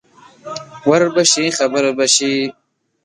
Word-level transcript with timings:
ور 0.89 1.01
به 1.15 1.23
شې 1.31 1.45
خبر 1.57 1.83
به 1.97 2.05
شې 2.15 2.33